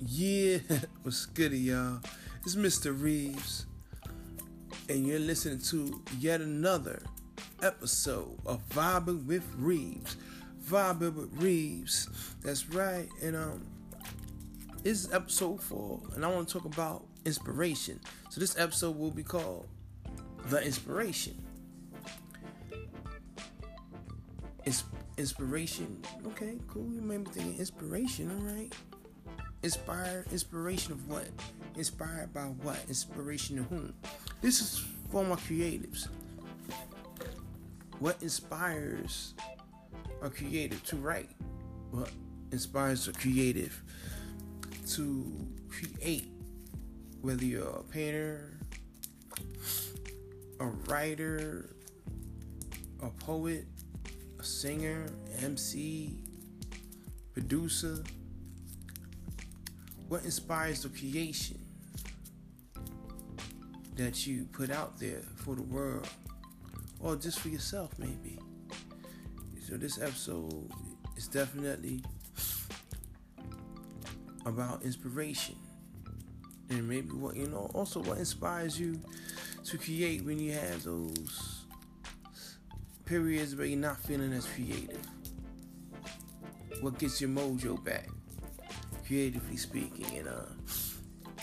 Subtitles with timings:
[0.00, 0.58] Yeah,
[1.02, 1.98] what's good, y'all?
[2.44, 2.94] It's Mr.
[2.96, 3.66] Reeves,
[4.88, 7.02] and you're listening to yet another
[7.62, 10.16] episode of Vibing with Reeves.
[10.64, 12.08] Vibing with Reeves.
[12.44, 13.08] That's right.
[13.22, 13.66] And um,
[14.84, 17.98] this is episode four, and I want to talk about inspiration.
[18.30, 19.66] So this episode will be called
[20.46, 21.42] The Inspiration.
[24.64, 24.84] Ins-
[25.16, 26.00] inspiration.
[26.24, 26.88] Okay, cool.
[26.92, 28.30] You made me thinking inspiration.
[28.30, 28.72] All right.
[29.62, 31.26] Inspired, inspiration of what?
[31.76, 32.78] Inspired by what?
[32.88, 33.92] Inspiration of whom?
[34.40, 36.06] This is for my creatives.
[37.98, 39.34] What inspires
[40.22, 41.30] a creative to write?
[41.90, 42.10] What
[42.52, 43.82] inspires a creative
[44.90, 46.28] to create?
[47.20, 48.60] Whether you're a painter,
[50.60, 51.74] a writer,
[53.02, 53.66] a poet,
[54.38, 55.06] a singer,
[55.42, 56.16] MC,
[57.32, 58.04] producer,
[60.08, 61.58] what inspires the creation
[63.96, 66.08] that you put out there for the world?
[67.00, 68.38] Or just for yourself maybe?
[69.66, 70.70] So this episode
[71.16, 72.02] is definitely
[74.46, 75.56] about inspiration.
[76.70, 79.00] And maybe what you know also what inspires you
[79.64, 81.64] to create when you have those
[83.04, 85.06] periods where you're not feeling as creative.
[86.80, 88.08] What gets your mojo back
[89.08, 90.18] creatively speaking.
[90.18, 91.42] And uh,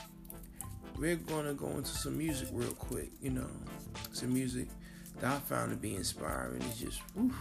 [0.98, 3.10] we're gonna go into some music real quick.
[3.22, 3.50] You know,
[4.14, 4.68] some music
[5.20, 6.62] that I found to be inspiring.
[6.62, 7.36] It's just, woof.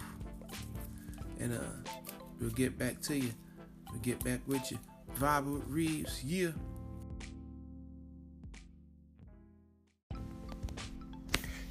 [1.39, 1.91] And uh,
[2.41, 3.33] we'll get back to you.
[3.91, 4.78] We'll get back with you.
[5.19, 6.50] Vibe Reeves, yeah.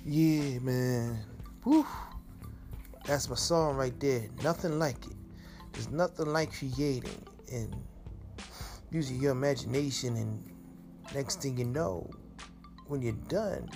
[0.05, 1.17] Yeah, man.
[1.65, 1.85] Woo.
[3.05, 4.27] That's my song right there.
[4.43, 5.15] Nothing like it.
[5.71, 7.73] There's nothing like creating and
[8.93, 10.43] using your imagination and
[11.13, 12.09] next thing you know
[12.87, 13.67] when you're done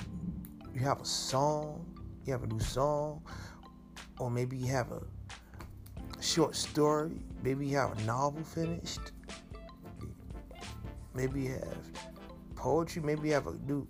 [0.74, 1.86] you have a song
[2.26, 3.22] you have a new song
[4.20, 5.02] or maybe you have a
[6.22, 9.12] short story maybe you have a novel finished
[11.14, 11.92] maybe you have
[12.56, 13.88] poetry maybe you have a new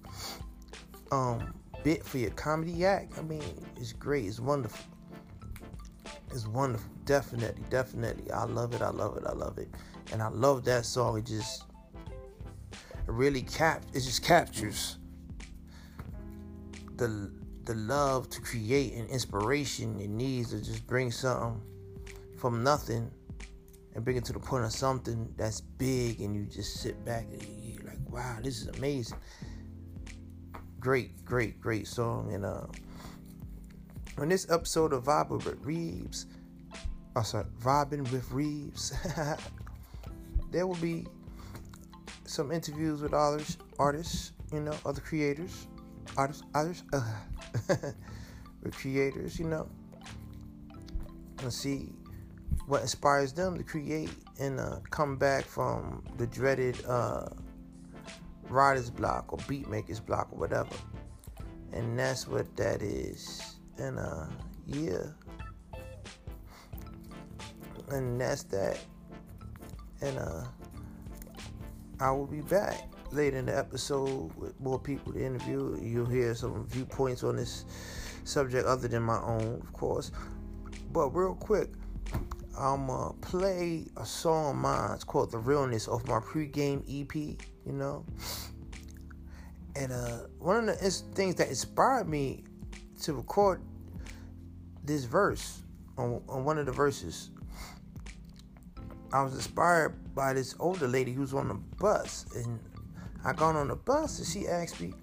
[1.12, 1.54] um
[1.84, 3.18] bit for your comedy act.
[3.18, 3.42] I mean
[3.78, 4.86] it's great it's wonderful.
[6.32, 8.30] It's wonderful definitely definitely.
[8.32, 9.70] I love it i love it i love it
[10.12, 11.18] and I love that song.
[11.18, 11.64] It just
[13.08, 14.98] it really cap it just captures
[16.98, 17.32] the
[17.64, 21.62] the love to create and inspiration it needs to just bring something
[22.38, 23.10] from nothing
[23.96, 27.26] and bring it to the point of something that's big and you just sit back
[27.32, 29.18] and you're like wow this is amazing.
[30.80, 32.34] Great great great song.
[32.34, 32.66] And uh
[34.18, 36.28] on this episode of Vibe with Reeves
[37.16, 38.94] oh sorry Vibing with Reeves
[40.52, 41.06] there will be
[42.26, 45.68] some interviews with others, artists, you know, other creators,
[46.16, 47.02] artists, others, uh,
[48.64, 49.70] with creators, you know,
[51.40, 51.94] and see
[52.68, 54.10] what inspires them to create
[54.40, 57.28] and uh, come back from the dreaded uh,
[58.50, 60.76] writer's block or beat maker's block or whatever.
[61.74, 63.56] And that's what that is.
[63.78, 64.28] And uh,
[64.66, 65.06] yeah.
[67.90, 68.80] And that's that
[70.02, 70.44] and uh,
[72.00, 75.80] I will be back later in the episode with more people to interview.
[75.82, 77.66] You'll hear some viewpoints on this
[78.24, 80.12] subject other than my own, of course.
[80.92, 81.70] But real quick,
[82.58, 84.92] I'm gonna play a song of mine.
[84.94, 87.16] It's called "The Realness" of my pregame EP.
[87.66, 88.06] You know,
[89.76, 92.44] and uh, one of the things that inspired me
[93.02, 93.62] to record
[94.84, 95.62] this verse
[95.98, 97.30] on, on one of the verses
[99.14, 102.60] I was inspired by this older lady who was on the bus, and
[103.24, 104.94] I got on the bus, and she asked me,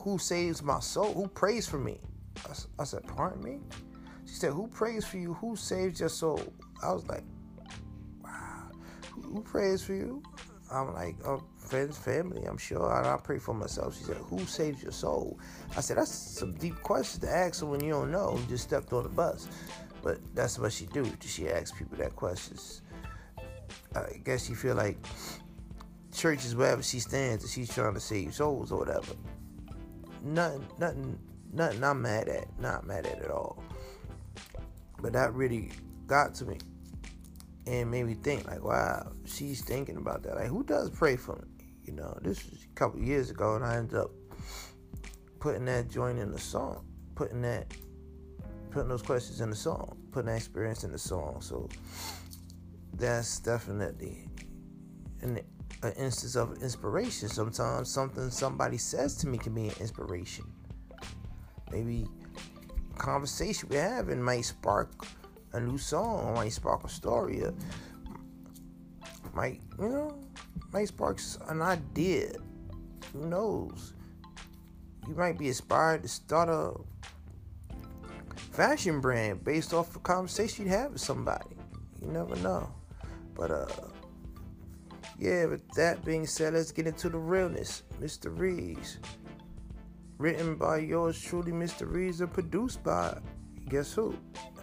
[0.00, 1.12] "Who saves my soul?
[1.12, 2.00] Who prays for me?"
[2.48, 3.60] I, I said, "Pardon me."
[4.24, 5.34] She said, "Who prays for you?
[5.34, 6.40] Who saves your soul?"
[6.82, 7.24] I was like,
[8.24, 8.70] "Wow,
[9.22, 10.22] who, prays for you?"
[10.70, 12.44] I'm like, "Oh, friends, family.
[12.44, 15.38] I'm sure I, I pray for myself." She said, "Who saves your soul?"
[15.76, 19.02] I said, "That's some deep questions to ask someone you don't know just stepped on
[19.02, 19.46] the bus."
[20.02, 21.06] But that's what she do.
[21.20, 22.82] She asks people that questions.
[23.94, 24.98] I guess she feel like
[26.12, 29.14] church is wherever she stands, and she's trying to save souls or whatever.
[30.22, 31.18] Nothing, nothing,
[31.52, 31.84] nothing.
[31.84, 32.46] I'm mad at.
[32.58, 33.62] Not mad at at all.
[35.00, 35.70] But that really
[36.06, 36.58] got to me
[37.66, 40.36] and made me think like, wow, she's thinking about that.
[40.36, 41.64] Like, who does pray for me?
[41.84, 44.10] You know, this was a couple years ago, and I ended up
[45.40, 46.84] putting that joint in the song,
[47.14, 47.66] putting that
[48.72, 51.40] putting those questions in the song, putting that experience in the song.
[51.40, 51.68] So
[52.94, 54.28] that's definitely
[55.20, 55.40] an,
[55.82, 57.28] an instance of inspiration.
[57.28, 60.44] Sometimes something somebody says to me can be an inspiration.
[61.70, 62.06] Maybe
[62.96, 64.90] conversation we're having might spark
[65.52, 67.54] a new song, might spark a story, or
[69.34, 70.18] might you know,
[70.72, 72.32] might spark an idea.
[73.12, 73.94] Who knows?
[75.06, 76.74] You might be inspired to start a
[78.50, 81.56] fashion brand based off a conversation you'd have with somebody.
[82.00, 82.72] You never know.
[83.34, 83.66] But uh
[85.18, 87.84] yeah, with that being said, let's get into the realness.
[88.00, 88.36] Mr.
[88.36, 88.98] Reeves.
[90.18, 91.90] Written by yours truly, Mr.
[91.90, 93.18] Reeves, and produced by
[93.68, 94.16] guess who?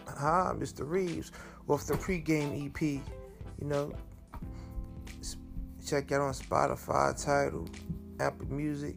[0.07, 0.87] Hi, Mr.
[0.87, 1.31] Reeves,
[1.67, 2.81] off the pregame EP.
[2.81, 3.93] You know,
[5.85, 7.67] check out on Spotify, Tidal,
[8.19, 8.95] Apple Music,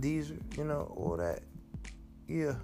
[0.00, 1.42] Deezer, you know, all that.
[2.26, 2.54] Yeah.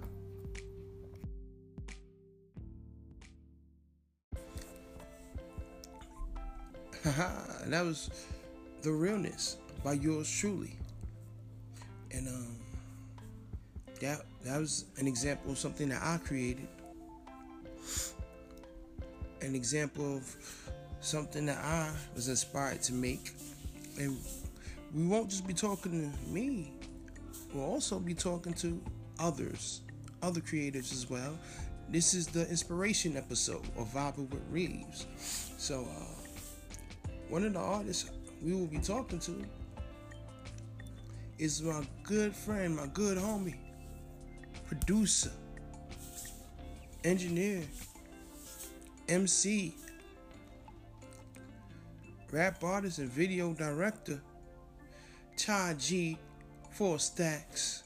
[7.67, 8.09] that was
[8.81, 10.75] the realness by yours truly,
[12.11, 12.55] and um,
[14.01, 16.67] that that was an example of something that I created,
[19.41, 20.35] an example of
[20.99, 23.31] something that I was inspired to make,
[23.97, 24.17] and
[24.93, 26.73] we won't just be talking to me,
[27.53, 28.81] we'll also be talking to
[29.17, 29.81] others,
[30.21, 31.37] other creators as well.
[31.89, 35.05] This is the inspiration episode of Vibing with Reeves.
[35.57, 35.87] So.
[35.89, 36.16] Uh,
[37.29, 38.09] one of the artists
[38.41, 39.43] we will be talking to
[41.37, 43.55] is my good friend, my good homie,
[44.67, 45.31] producer,
[47.03, 47.63] engineer,
[49.07, 49.73] MC,
[52.31, 54.19] rap artist, and video director,
[55.35, 56.17] Ty G,
[56.77, 57.83] 4Staxx.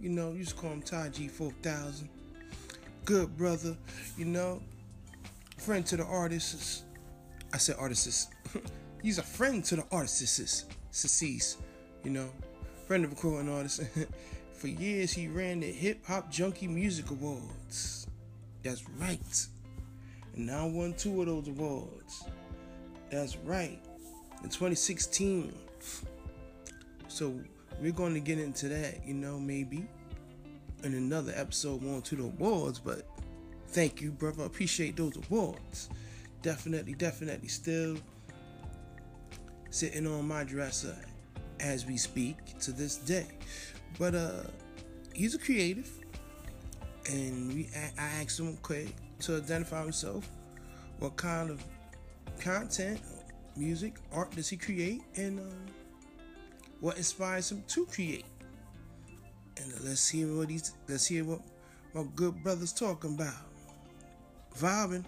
[0.00, 2.08] You know, you just call him Ty G 4000.
[3.04, 3.76] Good brother,
[4.16, 4.62] you know,
[5.56, 6.82] friend to the artists.
[7.52, 8.28] I said artists.
[9.02, 11.56] he's a friend to the artists, Cecees,
[12.04, 12.30] you know,
[12.86, 13.82] friend of a recording artist.
[14.54, 18.08] For years, he ran the Hip Hop Junkie Music Awards.
[18.62, 19.46] That's right.
[20.34, 22.24] And now won two of those awards.
[23.10, 23.78] That's right.
[24.42, 25.52] In 2016.
[27.06, 27.40] So
[27.80, 29.86] we're going to get into that, you know, maybe
[30.82, 32.78] in another episode, one to the awards.
[32.80, 33.06] But
[33.68, 34.44] thank you, brother.
[34.44, 35.88] Appreciate those awards.
[36.42, 37.48] Definitely, definitely.
[37.48, 37.96] Still
[39.70, 40.96] sitting on my dresser
[41.60, 43.26] as we speak to this day.
[43.98, 44.42] But uh,
[45.14, 45.90] he's a creative,
[47.06, 47.68] and we
[47.98, 50.28] I asked him quick to identify himself.
[50.98, 51.64] What kind of
[52.40, 53.00] content,
[53.56, 55.66] music, art does he create, and um,
[56.80, 58.26] what inspires him to create?
[59.56, 61.40] And let's hear what he's let's hear what
[61.94, 63.34] my good brother's talking about.
[64.56, 65.04] Vibing.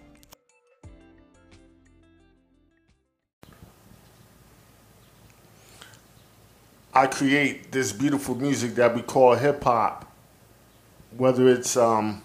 [6.93, 10.11] I create this beautiful music that we call hip hop,
[11.15, 12.21] whether it's um,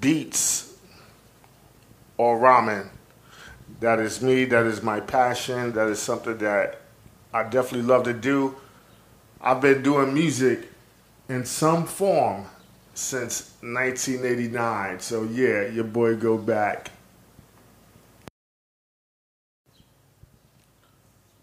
[0.00, 0.76] beats
[2.16, 2.88] or ramen.
[3.80, 6.80] That is me, that is my passion, that is something that
[7.34, 8.54] I definitely love to do.
[9.40, 10.68] I've been doing music
[11.28, 12.44] in some form
[12.94, 15.00] since 1989.
[15.00, 16.90] So yeah, your boy go back.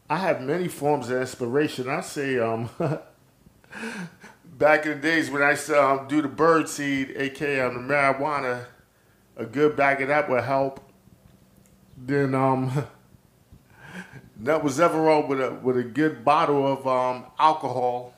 [0.09, 1.87] I have many forms of inspiration.
[1.87, 2.69] I say, um,
[4.57, 7.87] back in the days when I used to um, do the bird seed, aka um,
[7.87, 8.65] the marijuana,
[9.37, 10.79] a good bag of that would help.
[11.95, 12.87] Then um,
[14.37, 18.15] that was ever wrong with a with a good bottle of um, alcohol.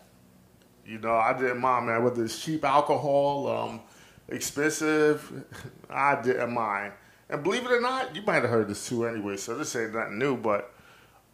[0.86, 2.04] You know, I didn't mind, man.
[2.06, 3.82] Whether it's cheap alcohol, um,
[4.30, 5.44] expensive,
[5.90, 6.94] I didn't mind.
[7.30, 9.94] And believe it or not, you might have heard this too anyway, so this ain't
[9.94, 10.74] nothing new, but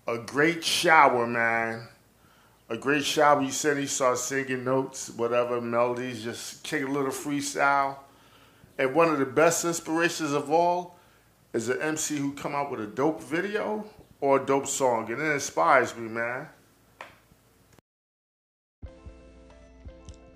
[0.08, 1.88] a great shower, man.
[2.70, 3.42] A great shower.
[3.42, 7.98] You said he start singing notes, whatever melodies, just kick a little freestyle.
[8.78, 10.98] And one of the best inspirations of all
[11.54, 13.86] is an MC who come out with a dope video
[14.22, 16.48] or a dope song, and it inspires me, man.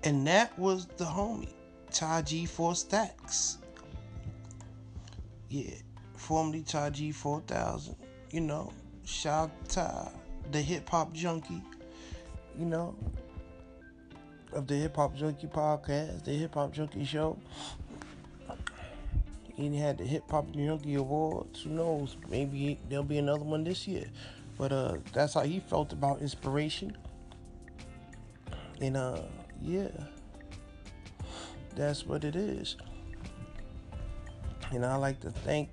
[0.04, 1.52] And that was the homie,
[1.92, 3.58] Ty G 4Staxx.
[5.48, 5.70] Yeah,
[6.16, 7.94] formerly Ty G 4000.
[8.30, 8.72] You know,
[9.12, 10.08] shout to
[10.50, 11.62] the hip hop junkie,
[12.58, 12.94] you know,
[14.52, 17.38] of the hip hop junkie podcast, the hip hop junkie show.
[19.54, 21.62] He had the hip hop junkie awards.
[21.62, 22.16] Who knows?
[22.28, 24.06] Maybe there'll be another one this year.
[24.58, 26.96] But uh, that's how he felt about inspiration.
[28.80, 29.22] And uh,
[29.60, 29.88] yeah,
[31.76, 32.76] that's what it is.
[34.70, 35.70] And I like to thank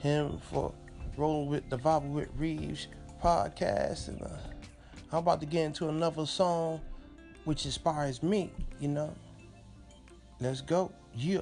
[0.00, 0.72] him for
[1.16, 2.88] rolling with the Vibe with Reeves
[3.22, 4.28] podcast, and uh,
[5.12, 6.80] I'm about to get into another song
[7.44, 8.50] which inspires me.
[8.80, 9.14] You know,
[10.40, 10.92] let's go.
[11.14, 11.40] Yeah.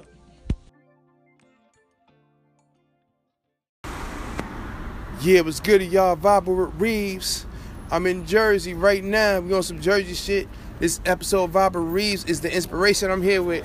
[5.21, 6.15] Yeah, what's good, y'all?
[6.15, 7.45] Vibe with Reeves.
[7.91, 9.39] I'm in Jersey right now.
[9.39, 10.47] We on some Jersey shit.
[10.79, 13.11] This episode of Reeves is the inspiration.
[13.11, 13.63] I'm here with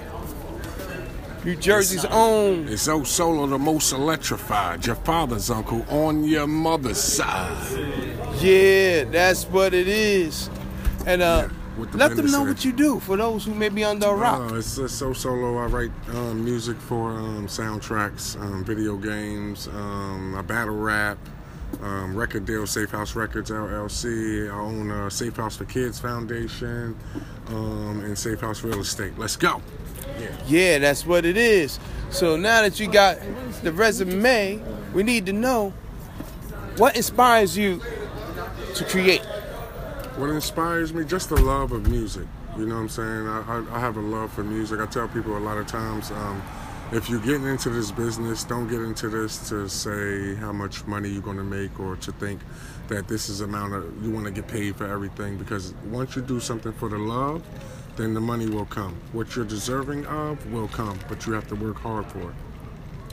[1.46, 2.66] New Jersey's own.
[2.66, 4.84] It's O-Solo the most electrified.
[4.84, 7.56] Your father's uncle on your mother's side.
[8.40, 10.50] Yeah, that's what it is.
[11.06, 11.48] And uh,
[11.78, 14.14] with the let them know what you do for those who may be under a
[14.16, 14.50] rock.
[14.50, 15.58] Uh, it's, it's O-Solo.
[15.58, 21.16] I write um, music for um, soundtracks, um, video games, um, I battle rap,
[21.82, 24.50] um, record deal, Safe House Records LLC.
[24.50, 26.96] I own uh, Safe House for Kids Foundation
[27.48, 29.18] um, and Safe House Real Estate.
[29.18, 29.60] Let's go.
[30.46, 31.78] Yeah, that's what it is.
[32.10, 33.18] So now that you got
[33.62, 34.62] the resume,
[34.94, 35.72] we need to know
[36.76, 37.82] what inspires you
[38.74, 39.24] to create.
[40.16, 41.04] What inspires me?
[41.04, 42.26] Just the love of music.
[42.56, 43.28] You know what I'm saying?
[43.28, 44.80] I, I, I have a love for music.
[44.80, 46.42] I tell people a lot of times, um,
[46.92, 51.08] if you're getting into this business, don't get into this to say how much money
[51.08, 52.40] you're going to make or to think
[52.88, 55.36] that this is amount of you want to get paid for everything.
[55.36, 57.42] Because once you do something for the love,
[57.96, 58.94] then the money will come.
[59.12, 62.36] What you're deserving of will come, but you have to work hard for it.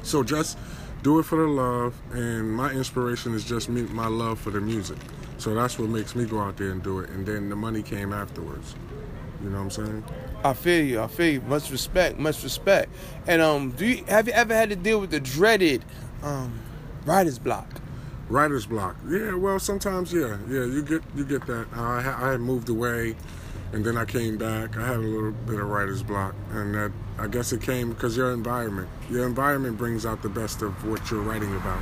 [0.04, 0.58] So just
[1.02, 4.62] do it for the love, and my inspiration is just me, my love for the
[4.62, 4.98] music.
[5.38, 7.82] So that's what makes me go out there and do it, and then the money
[7.82, 8.76] came afterwards.
[9.44, 10.04] You know what I'm saying?
[10.44, 11.02] I feel you.
[11.02, 11.42] I feel you.
[11.42, 12.18] Much respect.
[12.18, 12.92] Much respect.
[13.28, 15.84] And um, do you have you ever had to deal with the dreaded
[16.22, 16.60] um
[17.06, 17.82] writer's block?
[18.30, 18.96] Writer's block.
[19.08, 21.68] Yeah, well, sometimes, yeah, yeah, you get you get that.
[21.74, 23.16] I, I had moved away,
[23.74, 24.78] and then I came back.
[24.78, 28.16] I had a little bit of writer's block, and that I guess it came because
[28.16, 28.90] your environment.
[29.10, 31.82] Your environment brings out the best of what you're writing about.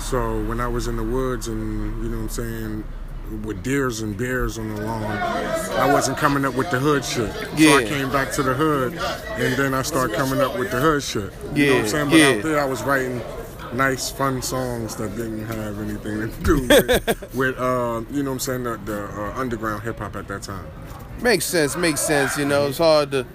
[0.00, 2.84] So when I was in the woods, and you know what I'm saying,
[3.42, 7.32] with deers and bears on the lawn, I wasn't coming up with the hood shit.
[7.32, 10.80] So I came back to the hood, and then I started coming up with the
[10.80, 11.32] hood shit.
[11.54, 12.10] You know what I'm saying?
[12.10, 12.28] But yeah.
[12.28, 13.20] out there, I was writing
[13.72, 18.34] nice, fun songs that didn't have anything to do with, with uh, you know what
[18.34, 20.66] I'm saying, the, the uh, underground hip hop at that time.
[21.22, 21.76] Makes sense.
[21.76, 22.36] Makes sense.
[22.36, 23.26] You know, it's hard to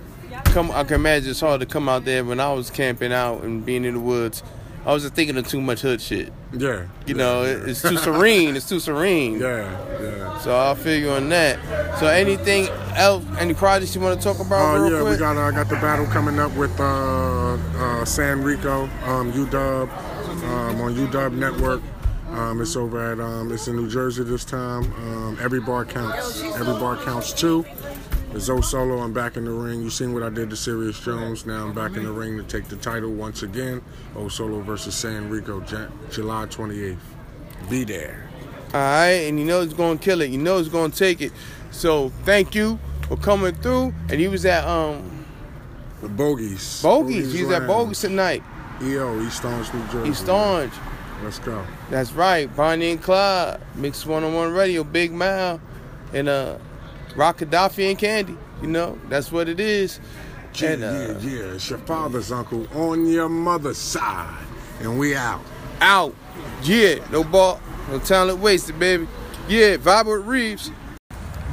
[0.45, 0.71] come.
[0.71, 3.65] I can imagine it's hard to come out there when I was camping out and
[3.65, 4.43] being in the woods.
[4.85, 6.31] I was just thinking of too much hood shit.
[6.57, 6.87] Yeah.
[7.05, 8.55] You know, it- it's too serene.
[8.55, 9.39] It's too serene.
[9.39, 10.39] Yeah, yeah.
[10.39, 11.59] So I'll you on that.
[11.99, 13.25] So anything else?
[13.37, 15.11] Any projects you want to talk about Oh yeah, quick?
[15.13, 19.89] we got I got the battle coming up with uh, uh, San Rico, um, UW,
[20.43, 21.81] um, on UW Network.
[22.31, 24.83] Um, it's over at um, it's in New Jersey this time.
[24.93, 26.41] Um, every bar counts.
[26.41, 27.65] Every bar counts too.
[28.31, 28.99] It's O-Solo.
[28.99, 29.81] I'm back in the ring.
[29.81, 31.47] You seen what I did to Serius Jones.
[31.47, 33.81] Now I'm back in the ring to take the title once again.
[34.15, 35.61] O-Solo versus San Rico,
[36.11, 36.97] July 28th.
[37.69, 38.29] Be there.
[38.71, 40.29] All right, and you know he's gonna kill it.
[40.29, 41.31] You know he's gonna take it.
[41.71, 43.95] So thank you for coming through.
[44.09, 45.25] And he was at um
[46.01, 46.83] The Bogies.
[46.83, 47.33] Bogies.
[47.33, 47.67] He was at.
[47.67, 48.43] Bogies tonight.
[48.81, 50.11] EO, East Orange, New Jersey.
[50.11, 50.73] East Orange.
[51.23, 51.65] Let's go.
[51.89, 52.55] That's right.
[52.55, 53.59] Bonnie and Clyde.
[53.75, 54.83] Mixed one on one radio.
[54.83, 55.59] Big Mile.
[56.13, 56.59] And uh
[57.19, 58.37] Rock Gaddafi and Candy.
[58.61, 59.99] You know, that's what it is.
[60.55, 61.53] Yeah, And uh yeah, yeah.
[61.55, 64.45] It's your father's uncle on your mother's side.
[64.79, 65.41] And we out.
[65.81, 66.15] out.
[66.63, 67.59] Yeah, no ball,
[67.89, 69.05] no talent wasted, baby.
[69.49, 70.71] Yeah, vibe with Reeves.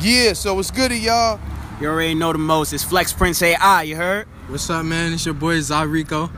[0.00, 1.40] Yeah, so what's good, to y'all?
[1.80, 2.73] You already know the most.
[2.73, 4.28] It's Flex Prince AI, you heard?
[4.46, 5.14] What's up, man?
[5.14, 6.30] It's your boy Zarico.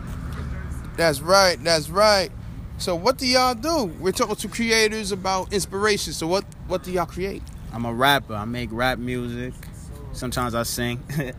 [0.96, 2.30] That's right, that's right.
[2.78, 3.92] So what do y'all do?
[4.00, 6.14] We're talking to creators about inspiration.
[6.14, 7.42] So what what do y'all create?
[7.72, 8.34] I'm a rapper.
[8.34, 9.54] I make rap music.
[10.12, 11.02] Sometimes I sing.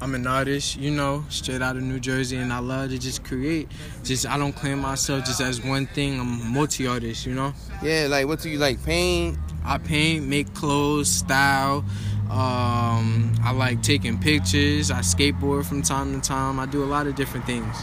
[0.00, 3.22] I'm an artist, you know, straight out of New Jersey, and I love to just
[3.22, 3.68] create.
[4.02, 6.18] Just I don't claim myself just as one thing.
[6.18, 7.54] I'm multi-artist, you know.
[7.84, 8.82] Yeah, like what do you like?
[8.84, 9.38] Paint?
[9.64, 11.84] I paint, make clothes, style.
[12.30, 14.90] Um, I like taking pictures.
[14.90, 16.58] I skateboard from time to time.
[16.58, 17.76] I do a lot of different things.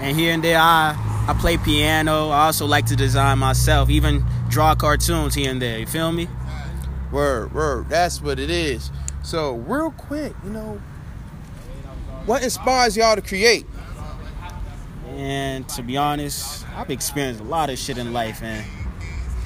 [0.00, 0.96] and here and there, I
[1.28, 2.30] I play piano.
[2.30, 5.78] I also like to design myself, even draw cartoons here and there.
[5.80, 6.28] You feel me?
[7.12, 7.88] Word, word.
[7.88, 8.90] That's what it is.
[9.22, 10.80] So real quick, you know,
[12.26, 13.66] what inspires y'all to create?
[15.08, 18.64] And to be honest, I've experienced a lot of shit in life, and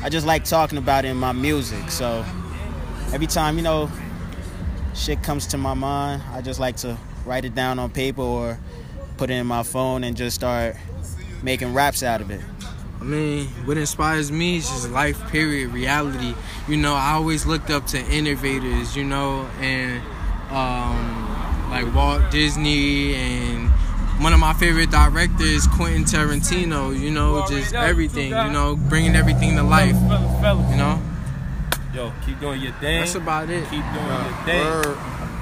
[0.02, 1.90] I just like talking about it in my music.
[1.90, 2.24] So
[3.12, 3.90] every time, you know,
[4.94, 8.58] shit comes to my mind, I just like to write it down on paper or
[9.16, 10.76] put it in my phone and just start
[11.42, 12.40] making raps out of it.
[13.00, 16.34] I mean, what inspires me is just life, period, reality.
[16.68, 20.02] You know, I always looked up to innovators, you know, and
[20.50, 23.70] um, like Walt Disney and
[24.22, 26.98] one of my favorite directors, Quentin Tarantino.
[26.98, 28.30] You know, just everything.
[28.30, 29.94] You know, bringing everything to life.
[29.94, 31.00] You know,
[31.94, 33.00] Yo, keep doing your thing.
[33.00, 33.64] that's about it.
[33.70, 34.64] Keep doing your thing.
[34.64, 34.98] Word.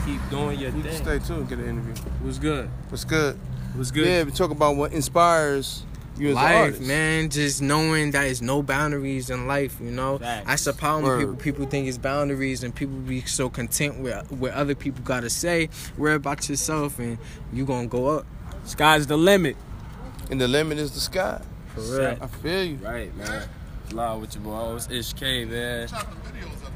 [0.07, 1.03] Keep doing your You can thing.
[1.05, 1.95] stay tuned, get an interview.
[2.23, 2.71] What's good?
[2.89, 3.39] What's good?
[3.75, 4.07] What's good?
[4.07, 5.83] Yeah, we talk about what inspires
[6.19, 6.83] you as life, artist.
[6.83, 7.31] man.
[7.31, 10.19] Just knowing that there's no boundaries in life, you know.
[10.19, 10.47] Facts.
[10.47, 11.05] That's the problem.
[11.05, 11.21] Word.
[11.21, 15.31] People people think it's boundaries, and people be so content with what other people gotta
[15.31, 15.69] say.
[15.97, 17.19] Worry about yourself, and
[17.53, 18.27] you gonna go up.
[18.65, 19.57] Sky's the limit.
[20.31, 21.41] And the limit is the sky.
[21.75, 21.97] For real.
[21.97, 22.23] Set.
[22.23, 22.77] I feel you.
[22.77, 23.49] Right, man.
[23.93, 24.51] Live with your boy.
[24.53, 25.89] Oh, it's Ish K, man.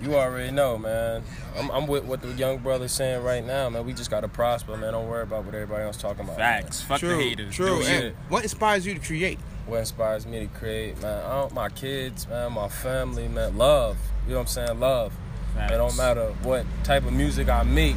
[0.02, 1.22] You already know, man.
[1.56, 3.86] I'm, I'm with what the young brother's saying right now, man.
[3.86, 4.92] We just gotta prosper, man.
[4.94, 6.38] Don't worry about what everybody else talking about.
[6.38, 6.62] man.
[6.62, 6.80] Facts.
[6.82, 7.54] Fuck True, the haters.
[7.54, 7.78] true.
[7.82, 9.38] Do And what inspires you to create?
[9.66, 11.24] What inspires me to create, man?
[11.24, 13.56] I don't, my kids, man, my family, man.
[13.56, 13.96] Love.
[14.26, 14.80] You know what I'm saying?
[14.80, 15.12] Love.
[15.56, 17.94] It don't matter what type of music I make,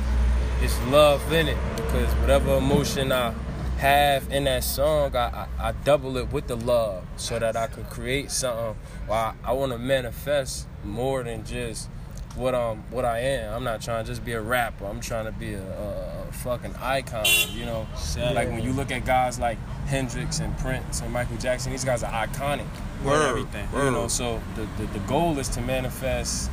[0.62, 3.34] it's love in it because whatever emotion I
[3.78, 7.68] have in that song, I, I, I double it with the love so that I
[7.68, 8.76] could create something.
[9.08, 11.90] Well, I, I want to manifest more than just
[12.36, 13.54] what um what I am.
[13.54, 14.86] I'm not trying to just be a rapper.
[14.86, 17.26] I'm trying to be a, a, a fucking icon.
[17.54, 17.88] You know,
[18.34, 22.04] like when you look at guys like Hendrix and Prince and Michael Jackson, these guys
[22.04, 22.66] are iconic.
[23.04, 23.68] Word, everything.
[23.74, 26.50] You know, so the, the, the goal is to manifest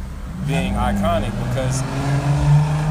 [0.47, 1.81] being iconic because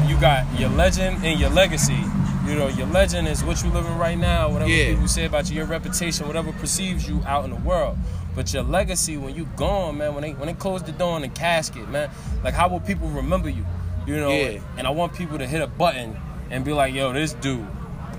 [0.08, 1.98] you got your legend and your legacy.
[2.46, 4.90] You know, your legend is what you're living right now, whatever Yeah.
[4.90, 7.96] people say about you, your reputation, whatever perceives you out in the world.
[8.34, 11.22] But your legacy, when you gone, man, when they when they close the door on
[11.22, 12.10] the casket, man,
[12.42, 13.64] like how will people remember you?
[14.06, 14.58] You know, Yeah.
[14.78, 16.16] and I want people to hit a button
[16.50, 17.66] and be like, yo, this dude.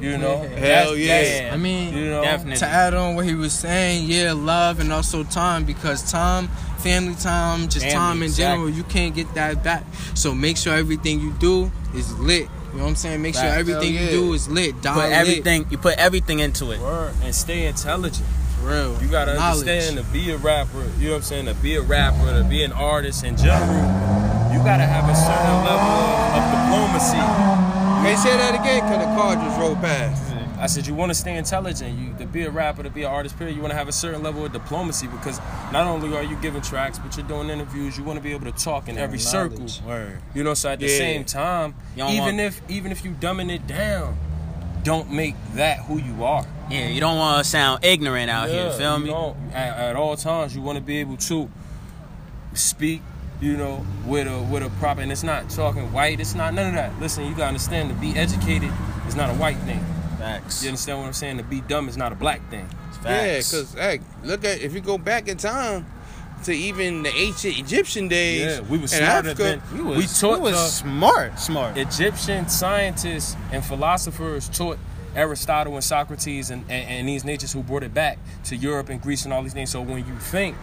[0.01, 0.37] You know?
[0.39, 1.07] Hell That's- yeah.
[1.07, 2.57] that's- I mean, you know, definitely.
[2.57, 7.15] to add on what he was saying, yeah, love and also time because time, family
[7.15, 9.83] time, just Family, time in general, you can't get that back.
[10.13, 12.49] So make sure everything you do is lit.
[12.73, 13.21] You know what I'm saying?
[13.21, 14.81] Make sure everything Hell you do is lit.
[14.81, 15.11] Die Put lit.
[15.13, 15.65] everything.
[15.69, 16.79] You put everything into it.
[16.81, 18.27] Word, and stay intelligent.
[18.63, 19.01] Real.
[19.01, 19.67] You gotta Knowledge.
[19.67, 21.45] understand to be a rapper, you know what I'm saying?
[21.47, 23.83] To be a rapper, to be an artist in general,
[24.53, 27.17] you gotta have a certain level of, of diplomacy.
[28.03, 30.31] May say that again, cause the car just rolled past.
[30.59, 31.97] I said you wanna stay intelligent.
[31.99, 34.23] You to be a rapper, to be an artist, period, you wanna have a certain
[34.23, 35.39] level of diplomacy because
[35.73, 38.63] not only are you giving tracks, but you're doing interviews, you wanna be able to
[38.63, 39.65] talk in every circle.
[39.85, 40.19] Word.
[40.33, 40.97] You know, so at the Yeah.
[40.97, 44.17] same time, even want- if even if you dumbing it down,
[44.83, 46.45] don't make that who you are.
[46.69, 48.71] Yeah, you don't want to sound ignorant out here.
[48.71, 49.09] Feel you me?
[49.11, 51.49] don't- At, at all times, you want to be able to
[52.53, 53.01] speak,
[53.41, 55.01] you know, with a with a proper.
[55.01, 56.19] And it's not talking white.
[56.19, 56.99] It's not none of that.
[56.99, 57.89] Listen, you gotta understand.
[57.89, 58.71] To be educated
[59.07, 59.83] is not a white thing.
[60.19, 60.63] Facts.
[60.63, 61.37] You understand what I'm saying?
[61.37, 62.67] To be dumb is not a black thing.
[63.03, 63.51] Yeah, Facts.
[63.51, 65.85] cause hey, look at if you go back in time
[66.43, 68.41] to even the ancient Egyptian days.
[68.41, 71.39] Yeah, we were in smarter Africa, than we was, we taught we was the smart.
[71.39, 71.77] Smart.
[71.77, 74.77] Egyptian scientists and philosophers taught
[75.15, 79.01] Aristotle and Socrates and, and, and these natures who brought it back to Europe and
[79.01, 79.69] Greece and all these things.
[79.69, 80.57] So when you think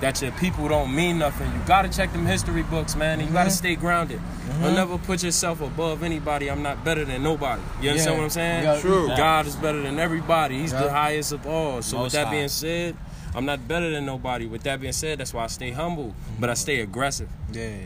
[0.00, 3.32] that your people don't mean nothing, you gotta check them history books, man, and you
[3.32, 3.56] gotta mm-hmm.
[3.56, 4.18] stay grounded.
[4.18, 4.62] Mm-hmm.
[4.62, 6.50] Don't never put yourself above anybody.
[6.50, 7.62] I'm not better than nobody.
[7.80, 8.18] You understand Yeah.
[8.18, 8.64] what I'm saying?
[8.64, 8.80] Yeah.
[8.80, 9.08] True.
[9.08, 10.58] God is better than everybody.
[10.58, 11.82] He's the highest of all.
[11.82, 12.32] So with that high.
[12.32, 12.96] being said,
[13.34, 14.46] I'm not better than nobody.
[14.46, 17.28] With that being said, that's why I stay humble, but I stay aggressive.
[17.52, 17.76] Yeah.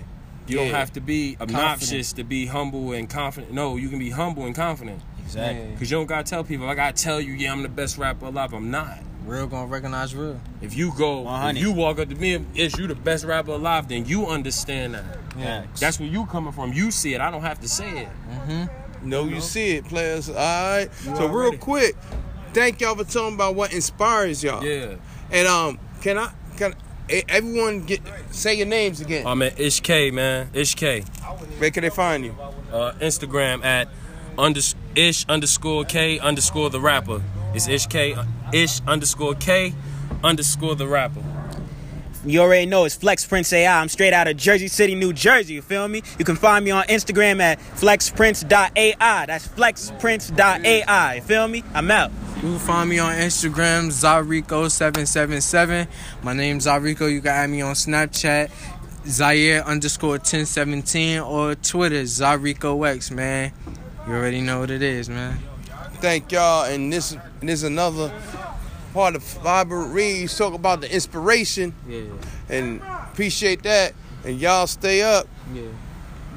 [0.46, 3.52] You don't have to be obnoxious to be humble and confident.
[3.52, 5.02] No, you can be humble and confident.
[5.22, 5.74] Exactly.
[5.78, 6.66] Cause you don't gotta tell people.
[6.68, 8.54] I gotta tell you, yeah, I'm the best rapper alive.
[8.54, 8.98] I'm not.
[9.26, 10.40] Real gonna recognize real.
[10.62, 13.88] If you go, if you walk up to me, is you the best rapper alive?
[13.88, 15.04] Then you understand that.
[15.34, 15.80] Facts.
[15.80, 16.72] That's where you coming from.
[16.72, 17.20] You see it.
[17.20, 18.08] I don't have to say it.
[18.30, 19.08] Mm-hmm.
[19.08, 20.30] No, you see it, players.
[20.30, 20.88] All right.
[21.04, 21.94] so real already- quick,
[22.54, 24.64] thank y'all for talking about what inspires y'all.
[24.64, 24.94] Yeah.
[25.30, 26.74] And um, can I can
[27.28, 29.26] everyone get say your names again?
[29.26, 30.50] I'm at Ish K, man.
[30.52, 31.02] Ish K.
[31.58, 32.34] Where can they find you?
[32.72, 33.88] Uh, Instagram at
[34.36, 37.22] unders- ish underscore K underscore the rapper.
[37.54, 38.14] It's Ish K
[38.52, 39.74] ish underscore K
[40.22, 41.22] underscore the rapper.
[42.24, 43.80] You already know it's Flex Prince AI.
[43.80, 45.54] I'm straight out of Jersey City, New Jersey.
[45.54, 46.02] You feel me?
[46.18, 49.26] You can find me on Instagram at flexprince.ai.
[49.26, 51.14] That's flexprince.ai.
[51.14, 51.62] You feel me?
[51.74, 52.10] I'm out.
[52.38, 55.88] You can find me on Instagram, Zarico777.
[56.22, 57.10] My name's Zarico.
[57.12, 58.50] You can add me on Snapchat,
[59.06, 63.52] Zaire underscore 1017, or Twitter, ZaricoX, man.
[64.06, 65.36] You already know what it is, man.
[65.94, 66.64] Thank y'all.
[66.64, 68.12] And this and this is another
[68.94, 72.02] part of Fiber Reeves talk about the inspiration Yeah,
[72.48, 73.94] and appreciate that.
[74.24, 75.26] And y'all stay up.
[75.52, 75.62] yeah.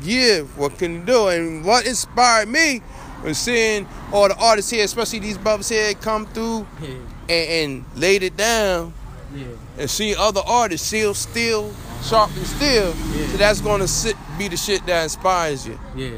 [0.02, 1.28] yeah, what can you do?
[1.28, 2.82] And what inspired me
[3.24, 6.90] was seeing all the artists here, especially these brothers here, come through Yeah,
[7.30, 8.94] and, and laid it down
[9.36, 9.46] yeah.
[9.78, 12.94] and see other artists still, still, sharp and still.
[12.94, 13.28] Yeah.
[13.28, 15.80] So that's gonna sit, be the shit that inspires you.
[15.96, 16.18] Yeah.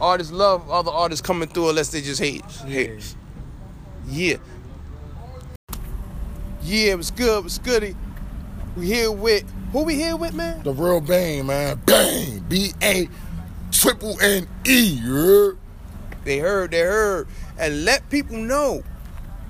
[0.00, 2.44] Artists love other artists coming through unless they just hate.
[2.60, 2.66] Yeah.
[2.66, 3.16] haters.
[4.08, 4.36] Yeah.
[6.62, 7.38] Yeah, it was good.
[7.38, 7.96] It was goody.
[8.76, 10.62] We here with who we here with, man?
[10.62, 11.80] The real Bannne, man.
[11.86, 12.40] Bannne.
[12.48, 13.08] B A
[13.70, 15.00] triple N E.
[15.02, 15.50] Yeah.
[16.24, 17.28] They heard, they heard.
[17.58, 18.82] And let people know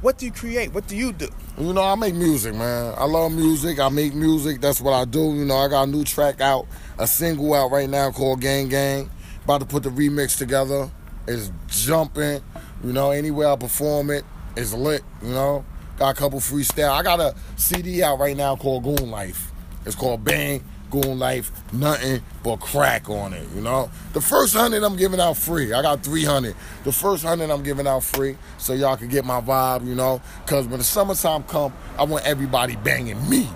[0.01, 0.73] what do you create?
[0.73, 1.29] What do you do?
[1.59, 2.95] You know, I make music, man.
[2.97, 3.79] I love music.
[3.79, 4.61] I make music.
[4.61, 5.35] That's what I do.
[5.35, 6.67] You know, I got a new track out,
[6.99, 9.11] a single out right now called Gang Gang.
[9.45, 10.91] About to put the remix together.
[11.29, 12.43] It's jumping.
[12.83, 14.25] You know, anywhere I perform it,
[14.57, 15.03] it's lit.
[15.23, 15.65] You know,
[15.99, 16.93] got a couple freestyle.
[16.93, 19.53] I got a CD out right now called Goon Life.
[19.85, 21.51] It's called Bang Goon Life.
[21.73, 23.47] Nothing but crack on it.
[23.55, 25.73] You know, the first hundred I'm giving out free.
[25.73, 26.55] I got 300.
[26.85, 29.87] The first hundred I'm giving out free, so y'all can get my vibe.
[29.87, 33.49] You know, because when the summertime come, I want everybody banging me.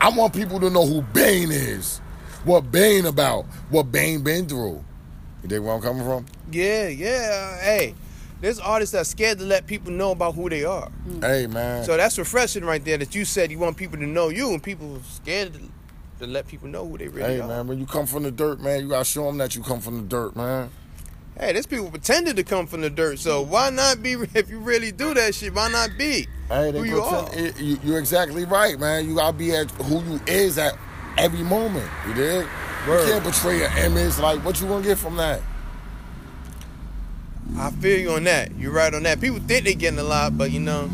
[0.00, 1.98] I want people to know who Bannne is,
[2.44, 4.82] what Bannne about, what Bannne been through.
[5.42, 6.26] You dig where I'm coming from?
[6.50, 7.60] Yeah, yeah.
[7.60, 7.94] Hey,
[8.40, 10.90] there's artists that scared to let people know about who they are.
[11.20, 11.84] Hey man.
[11.84, 14.62] So that's refreshing right there that you said you want people to know you and
[14.62, 15.60] people scared to,
[16.20, 17.48] to let people know who they really hey are.
[17.48, 19.80] man, when you come from the dirt, man, you gotta show them that you come
[19.80, 20.70] from the dirt, man.
[21.38, 23.18] Hey, there's people pretended to come from the dirt.
[23.18, 26.84] So why not be if you really do that shit, why not be Hey, who
[26.84, 27.24] you are?
[27.24, 29.08] pretend- it- you, you're exactly right, man.
[29.08, 30.76] You gotta be at who you is at
[31.18, 31.88] every moment.
[32.06, 32.46] You dig?
[32.88, 33.06] Word.
[33.06, 34.18] You can't betray an image.
[34.18, 35.40] Like, what you gonna get from that?
[37.58, 38.56] I feel you on that.
[38.56, 39.20] You're right on that.
[39.20, 40.88] People think they're getting a lot, but you know,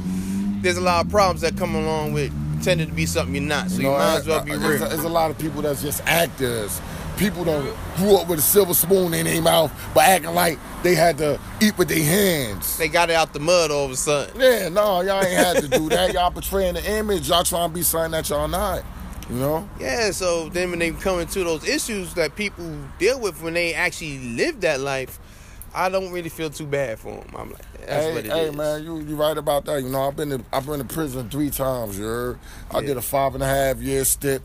[0.62, 3.70] there's a lot of problems that come along with pretending to be something you're not.
[3.70, 4.68] So you, know, might as well be uh, real.
[4.68, 6.80] There's, there's a lot of people that's just actors.
[7.16, 10.94] People don't grew up with a silver spoon in their mouth, but acting like they
[10.94, 12.76] had to eat with their hands.
[12.76, 14.38] They got it out the mud all of a sudden.
[14.38, 16.12] Yeah, no, y'all ain't had to do that.
[16.12, 17.28] Y'all portraying the image.
[17.28, 18.82] Y'all trying to be something that y'all not.
[19.30, 19.68] You know?
[19.80, 23.74] Yeah, so then when they come into those issues that people deal with when they
[23.74, 25.18] actually live that life,
[25.74, 27.30] I don't really feel too bad for him.
[27.36, 28.32] I'm like, that's hey, what it is.
[28.32, 29.82] hey, man, you you right about that.
[29.82, 31.98] You know, I've been to, I've been to prison three times.
[31.98, 32.38] You heard?
[32.70, 32.86] I Yeah.
[32.88, 34.42] did a five and a half year stint.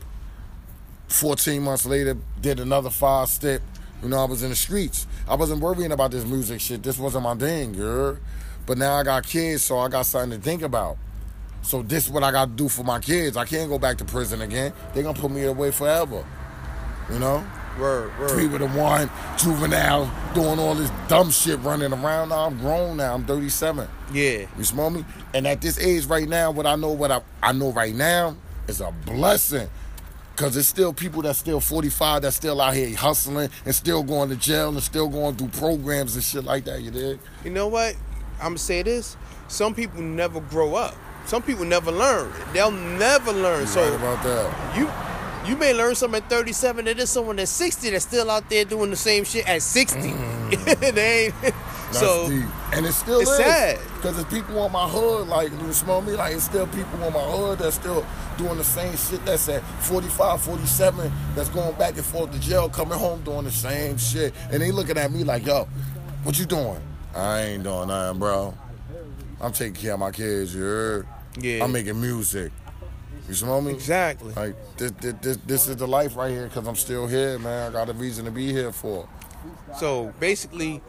[1.08, 3.62] Fourteen months later, did another five stint.
[4.02, 5.06] You know, I was in the streets.
[5.28, 6.82] I wasn't worrying about this music shit.
[6.82, 8.20] This wasn't my thing, heard?
[8.66, 10.96] But now I got kids, so I got something to think about.
[11.62, 13.36] So this is what I got to do for my kids.
[13.36, 14.72] I can't go back to prison again.
[14.94, 16.24] They're gonna put me away forever.
[17.10, 17.44] You know?
[17.78, 22.30] Word, Three with a one, juvenile, doing all this dumb shit running around.
[22.30, 23.14] Now I'm grown now.
[23.14, 23.88] I'm 37.
[24.12, 24.46] Yeah.
[24.58, 25.04] You smell me?
[25.34, 28.36] And at this age right now, what I know, what I, I know right now
[28.68, 29.68] is a blessing.
[30.34, 34.30] Cause there's still people that's still 45 that's still out here hustling and still going
[34.30, 37.18] to jail and still going through programs and shit like that, you dig?
[37.44, 37.94] You know what?
[38.38, 39.16] I'm gonna say this.
[39.48, 40.94] Some people never grow up.
[41.26, 42.32] Some people never learn.
[42.52, 43.60] They'll never learn.
[43.60, 44.76] You so right about that.
[44.76, 44.86] you
[45.46, 48.64] you may learn something at 37 and there's someone that's 60 that's still out there
[48.64, 50.00] doing the same shit at 60.
[50.92, 51.34] they ain't
[51.92, 51.92] Mm.
[51.92, 52.48] That's so deep.
[52.72, 53.36] And it's still it's is.
[53.36, 53.78] sad.
[53.96, 56.12] Because there's people on my hood, like, you smell me?
[56.12, 58.06] Like, it's still people on my hood that's still
[58.38, 62.68] doing the same shit that's at 45, 47, that's going back and forth to jail,
[62.68, 64.32] coming home doing the same shit.
[64.50, 65.68] And they looking at me like, yo,
[66.22, 66.80] what you doing?
[67.14, 68.54] I ain't doing nothing, bro.
[69.40, 71.06] I'm taking care of my kids, you heard?
[71.38, 71.64] Yeah.
[71.64, 72.52] I'm making music.
[73.32, 73.72] You smell me?
[73.72, 74.34] exactly.
[74.34, 77.70] Like, this, this, this, is the life right here because I'm still here, man.
[77.70, 79.08] I got a reason to be here for.
[79.78, 80.82] So basically,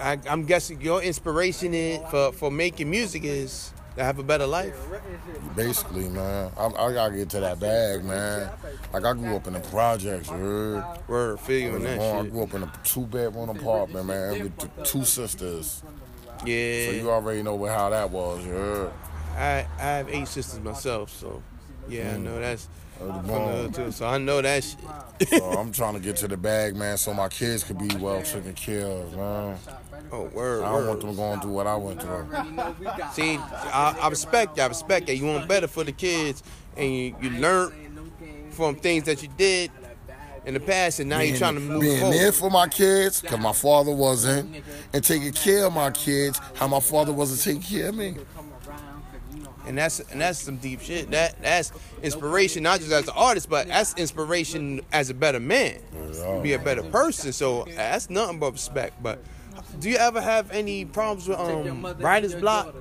[0.00, 4.44] I, I'm guessing your inspiration in, for for making music is to have a better
[4.44, 4.76] life.
[5.54, 8.50] Basically, man, I, I gotta get to that bag, man.
[8.92, 10.84] Like I grew up in the projects, heard?
[11.06, 14.84] Word, feel you on that I grew up in a two bedroom apartment, man, with
[14.84, 15.84] two sisters.
[16.44, 16.86] Yeah.
[16.86, 18.90] So you already know what, how that was, heard?
[19.36, 21.40] I I have eight sisters myself, so
[21.88, 22.22] yeah, I Mm.
[22.22, 23.48] know that's the from the bone.
[23.62, 23.92] hood too.
[23.92, 25.28] So I know that shit.
[25.28, 28.22] So I'm trying to get to the bag, man, so my kids could be well
[28.22, 29.58] taken care of, man.
[30.10, 32.26] Oh, word, I don't want them going through what I went through.
[33.12, 34.62] See, I, I respect you.
[34.62, 35.16] I respect that.
[35.16, 36.42] You want better for the kids,
[36.76, 37.72] and you, you learn
[38.50, 39.70] from things that you did
[40.46, 42.16] in the past, and now you're trying to move being forward.
[42.16, 44.62] there for my kids, because my father wasn't,
[44.94, 48.16] and taking care of my kids, how my father wasn't taking care of me.
[49.68, 51.10] And that's and that's some deep shit.
[51.10, 51.70] That that's
[52.02, 55.78] inspiration, not just as an artist, but that's inspiration as a better man,
[56.42, 57.32] be a better person.
[57.32, 59.00] So that's nothing but respect.
[59.02, 59.22] But
[59.78, 62.74] do you ever have any problems with um writer's block?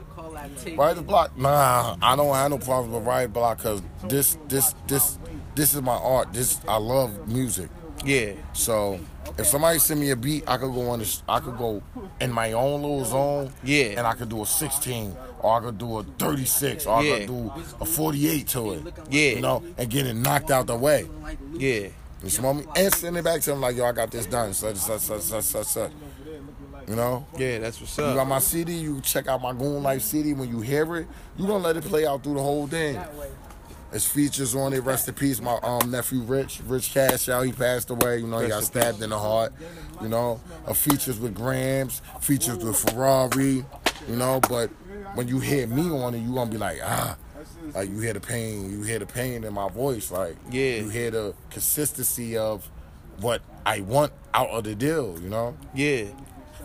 [0.76, 1.38] Writer's block?
[1.38, 5.20] Nah, I don't have no problems with writer's block because this, this, this,
[5.56, 6.34] this is my art.
[6.34, 7.70] This I love music.
[8.06, 9.00] Yeah, So
[9.38, 11.22] if somebody send me a beat, I could go on this.
[11.28, 11.82] I could go
[12.20, 13.54] in my own little zone.
[13.64, 13.96] Yeah.
[13.98, 17.28] And I could do a 16, or I could do a 36, or I could
[17.28, 18.94] do a 48 to it.
[19.10, 19.32] Yeah.
[19.36, 21.08] You know, and get it knocked out the way.
[21.54, 21.90] yeah.
[22.24, 22.64] You smell me?
[22.76, 24.52] And send it back to him like, yo, I got this done.
[24.54, 25.92] Such, such, such, such, such, such.
[26.88, 27.28] You know?
[27.38, 28.10] Yeah, that's what's up.
[28.10, 30.34] You got my CD, you check out my Goon Life CD.
[30.34, 33.00] When you hear it, you gonna let it play out through the whole thing.
[33.92, 34.80] There's features on it.
[34.84, 37.44] Rest in peace, my um nephew Rich, Rich Cash out.
[37.46, 38.20] He passed away.
[38.20, 39.54] You know, he got stabbed in the heart.
[40.02, 43.66] You know, uh, features with Grams, features with Ferrari.
[44.10, 44.70] You know, but
[45.16, 47.18] when you hear me on it, you gonna be like, ah,
[47.74, 50.82] like you hear the pain, you hear the pain in my voice, like Yeah.
[50.82, 52.70] you hear the consistency of
[53.22, 55.18] what I want out of the deal.
[55.22, 56.06] You know Yeah.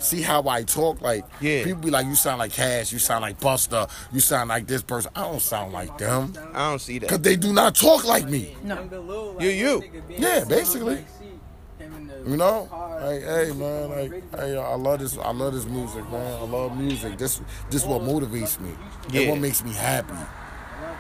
[0.03, 1.01] See how I talk.
[1.01, 1.65] Like Yeah.
[1.65, 4.83] people be like, you sound like Cash, you sound like Buster, you sound like this
[4.83, 5.11] person.
[5.15, 7.09] I don't sound like them I don't see that.
[7.09, 8.57] because they do not talk like me.
[8.65, 9.37] No.
[9.41, 9.85] You, you.
[10.11, 11.05] Yeah, basically.
[12.25, 12.69] You know,
[13.03, 15.19] like, hey man, like, hey, I love this.
[15.19, 16.35] I love this music, man.
[16.41, 17.19] I love music.
[17.19, 18.71] This, this what motivates me.
[19.11, 19.23] Yeah.
[19.23, 20.15] It what makes me happy.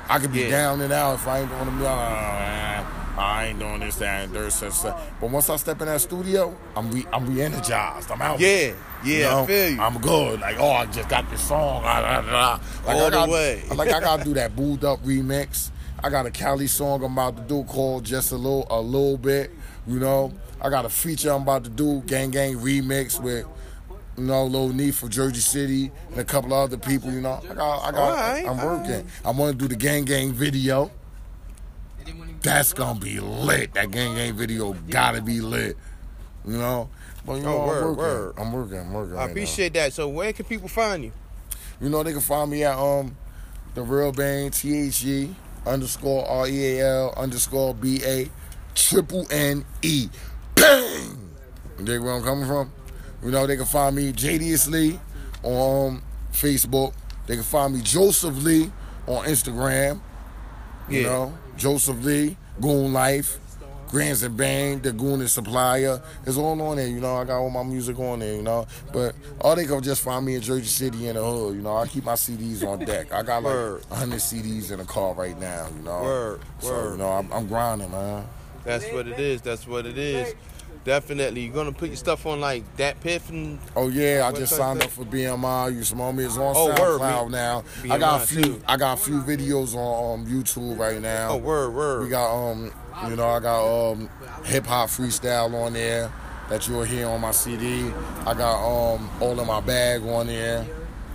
[0.08, 0.50] I could be Yeah.
[0.50, 1.88] down and out if I ain't doing the music.
[1.88, 5.00] I ain't doing this, that, and this, and stuff.
[5.20, 8.10] But once I step in that studio, I'm re, I'm re-energized.
[8.10, 8.40] I'm out.
[8.40, 8.72] Yeah.
[9.04, 9.46] Yeah, I know?
[9.46, 9.80] feel you.
[9.80, 10.40] I'm good.
[10.40, 11.82] Like, oh, I just got this song.
[11.84, 12.82] ah, ah, ah.
[12.86, 13.62] Like, All I the got, way.
[13.74, 15.70] like I gotta do that booed up remix.
[16.04, 19.18] I got a Cali song I'm about to do called Just a Little a Little
[19.18, 19.50] Bit.
[19.86, 23.46] You know, I got a feature I'm about to do, Gang Gang remix with
[24.16, 27.40] you know, Lil Neat from Jersey City and a couple of other people, you know.
[27.48, 29.06] I got I got Alright, I'm working.
[29.24, 30.90] I wanna do the Gang Gang video.
[32.42, 33.74] That's gonna be lit.
[33.74, 35.76] That Gang Gang video gotta be lit.
[36.46, 36.88] You know?
[37.24, 37.96] But you know, Oh, word, I'm working.
[38.04, 38.34] word.
[38.38, 39.12] I'm working, I'm working.
[39.14, 39.30] I right now.
[39.30, 39.92] appreciate that.
[39.92, 41.12] So where can people find you?
[41.80, 43.16] You know they can find me at um
[43.74, 45.34] the real bang T H G
[45.66, 48.28] underscore R E A L underscore B A
[48.74, 50.08] triple N E
[50.54, 51.18] bang.
[51.78, 52.72] You dig where I'm coming from?
[53.24, 54.98] You know they can find me Jadiously
[55.42, 56.92] on um, Facebook.
[57.26, 58.70] They can find me Joseph Lee
[59.06, 60.00] on Instagram.
[60.88, 61.08] You Yeah.
[61.08, 63.38] know Joseph Lee Goon Life.
[63.92, 66.00] Grants and Bang, the Goon and Supplier.
[66.26, 67.16] It's all on there, you know.
[67.16, 68.66] I got all my music on there, you know.
[68.90, 71.76] But all they can just find me in Jersey City in the hood, you know.
[71.76, 73.12] I keep my CDs on deck.
[73.12, 73.84] I got like Word.
[73.88, 76.00] 100 CDs in the car right now, you know.
[76.02, 76.90] Word, So, word.
[76.92, 78.24] you know, I'm, I'm grinding, man.
[78.64, 79.42] That's what it is.
[79.42, 80.34] That's what it is.
[80.84, 81.42] Definitely.
[81.42, 84.82] You're gonna put your stuff on like that piff and Oh yeah, I just signed
[84.82, 85.74] up for BMI.
[85.76, 86.24] You smell me?
[86.24, 87.64] It's on Oh, word, SoundCloud B- now.
[87.94, 88.42] I got a few.
[88.42, 88.62] too.
[88.66, 91.30] I got a few videos on um, YouTube right now.
[91.32, 92.02] oh word, word.
[92.02, 92.72] We got um,
[93.08, 94.08] you know, I got um,
[94.44, 96.10] hip hop freestyle on there
[96.48, 97.90] that you'll hear on my CD.
[98.26, 98.56] I got
[98.94, 100.66] um, all in my bag on there.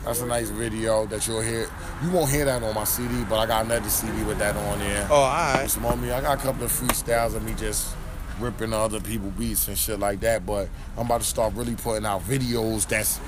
[0.04, 1.70] That's a nice video that you'll hear.
[2.02, 4.80] You won't hear that on my CD, but I got another CD with that on
[4.80, 5.06] there.
[5.12, 5.63] oh, alright.
[5.63, 6.12] You smell me?
[6.12, 7.94] I got a couple of freestyles of me just
[8.40, 10.46] ripping other people beats and shit like that.
[10.46, 13.20] But I'm about to start really putting out videos that's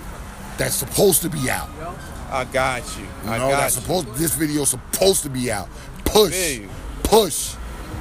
[0.58, 1.70] that's supposed to be out.
[2.32, 3.04] I got you.
[3.04, 3.82] You I know, got that's you.
[3.82, 4.08] supposed.
[4.16, 5.68] This video's supposed to be out.
[6.06, 6.60] Push,
[7.04, 7.56] push.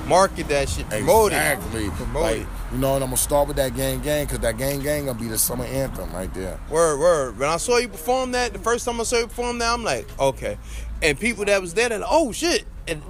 [0.09, 0.89] Market that shit.
[0.89, 1.85] Promote exactly.
[1.87, 1.93] it.
[1.93, 2.47] Promote Like, it.
[2.73, 5.19] you know, and I'm gonna start with that gang gang because that gang gang gonna
[5.19, 6.59] be the summer anthem right there.
[6.71, 7.39] Word, word.
[7.39, 9.85] When I saw you perform that, the first time I saw you perform that, I'm
[9.85, 10.57] like, okay.
[11.03, 12.65] And people that was there, they're like, oh shit.
[12.87, 13.03] And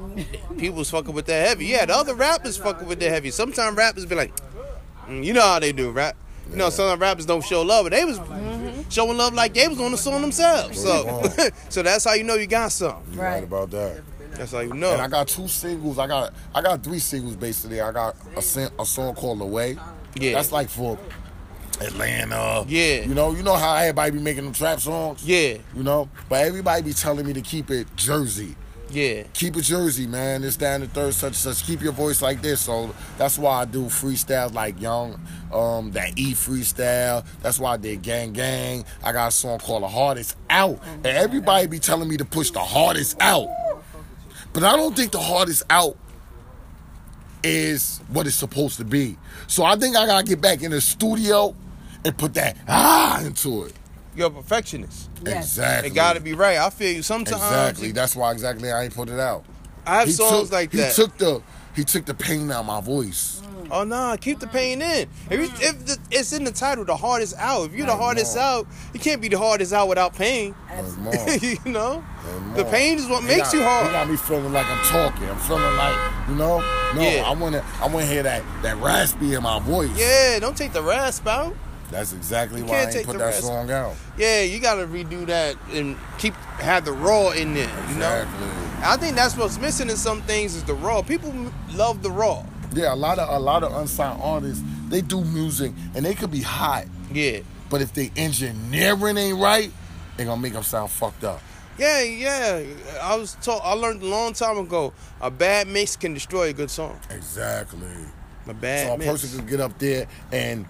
[0.59, 1.67] people was fucking with that heavy.
[1.67, 3.31] Yeah, the other rappers fucking with that heavy.
[3.31, 4.33] Sometimes rappers be like,
[5.07, 6.17] mm, you know how they do, rap.
[6.51, 8.19] You know, some rappers don't show love, but they was
[8.89, 10.81] showing love like they was on the song themselves.
[10.83, 11.23] So,
[11.69, 13.13] so that's how you know you got something.
[13.15, 13.45] You right, Right.
[13.45, 14.03] about that.
[14.39, 14.93] That's how you know.
[14.93, 15.99] And I got two singles.
[15.99, 17.81] I got I got three singles basically.
[17.81, 19.77] I got a, sing, a song called "Away."
[20.15, 20.33] Yeah.
[20.33, 20.99] That's like for
[21.81, 22.65] Atlanta.
[22.69, 23.03] Yeah.
[23.03, 25.25] You know, you know how everybody be making them trap songs.
[25.25, 28.57] yeah, You know, but everybody be telling me to keep it Jersey.
[28.91, 29.23] yeah.
[29.35, 30.43] Keep it Jersey, man.
[30.43, 31.65] It's down the third, such such.
[31.65, 32.63] Keep your voice like this.
[32.63, 35.21] So that's why I do freestyles like Young,
[35.53, 37.25] um, that E freestyle.
[37.43, 38.85] That's why I did Gang Gang.
[39.05, 42.51] I got a song called The Hardest Out, and everybody be telling me to push
[42.51, 43.49] the hardest out.
[44.53, 45.97] But I don't think the hardest out
[47.43, 49.17] is what it's supposed to be.
[49.47, 51.55] So I think I gotta get back in the studio
[52.05, 53.75] and put that ah into it.
[54.17, 55.11] You're a perfectionist.
[55.25, 55.45] Yes.
[55.45, 55.91] Exactly.
[55.91, 56.59] It gotta be right.
[56.59, 57.03] I feel you.
[57.03, 57.93] Sometimes Exactly.
[57.93, 59.45] That's why exactly I ain't put it out.
[59.87, 60.89] I have He songs took, like that.
[60.89, 61.43] he took the
[61.77, 63.41] he took the pain out of my voice.
[63.71, 65.09] Oh no, keep the pain in.
[65.31, 67.67] If, you, if the, it's in the title, the hardest out.
[67.67, 70.55] If you're the hardest out, you can't be the hardest out without pain.
[71.43, 72.05] You know,
[72.55, 73.83] the pain is what He makes got- you hard.
[73.87, 73.93] hard.
[73.93, 75.29] got me feeling like I'm talking.
[75.29, 76.61] I'm feeling like you know.
[76.95, 77.25] No, Yeah.
[77.27, 77.65] I want to.
[77.81, 79.91] I want to hear that that raspy in my voice.
[79.99, 81.55] Yeah, don't take the rasp out.
[81.91, 83.95] That's exactly You why I can't ain't take put that song out.
[84.19, 87.65] Yeah, you gotta redo that and keep have the raw in there.
[87.89, 88.49] You know, Exactly.
[88.85, 91.03] I think that's what's missing in some things is the raw.
[91.03, 91.33] People
[91.73, 92.45] love the raw.
[92.75, 96.31] Yeah, a lot of a lot of unsigned artists they do music and they could
[96.31, 99.71] be hot, Yeah, but if they engineering ain't right,
[100.17, 101.41] they gonna make them sound fucked up.
[101.79, 102.63] yeah, yeah.
[103.03, 103.63] I was taught.
[103.65, 104.93] I learned a long time ago.
[105.21, 106.99] A bad mix can destroy a good song.
[107.11, 107.87] Exactly.
[108.49, 109.11] A bad So a mix.
[109.11, 110.67] person could get up there and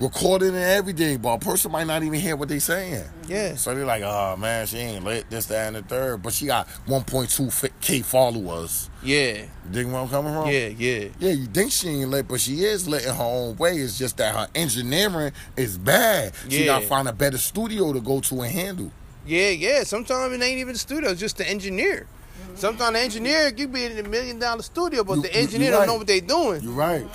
[0.00, 3.04] recording and everything, but a person might not even hear what they saying.
[3.28, 3.54] Yeah.
[3.56, 6.22] So they're like, oh man, she ain't lit, this, that, and the third.
[6.22, 8.90] But she got 1.2k followers.
[9.02, 9.42] Yeah.
[9.42, 10.48] You dig where I'm coming from?
[10.50, 11.08] Yeah, yeah.
[11.18, 13.76] Yeah, you think she ain't lit, but she is lit in her own way.
[13.76, 16.32] It's just that her engineering is bad.
[16.48, 18.90] She gotta find a better studio to go to and handle.
[19.26, 19.82] Yeah, yeah.
[19.82, 22.06] Sometimes it ain't even the studio, it's just the engineer.
[22.42, 22.56] Mm-hmm.
[22.56, 25.86] Sometimes the engineer could be in a million dollar studio, but You- the engineer don't
[25.86, 26.62] know what they're doing.
[26.62, 27.06] You're right.